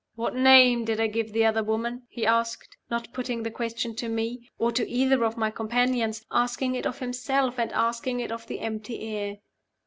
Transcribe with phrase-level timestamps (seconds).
[0.15, 4.09] "What name did I give the other woman?" he asked, not putting the question to
[4.09, 8.47] me, or to either of my companions: asking it of himself, or asking it of
[8.47, 9.37] the empty air.